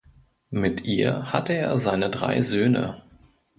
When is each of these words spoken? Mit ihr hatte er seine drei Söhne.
Mit 0.49 0.83
ihr 0.85 1.31
hatte 1.31 1.53
er 1.53 1.77
seine 1.77 2.09
drei 2.09 2.41
Söhne. 2.41 3.03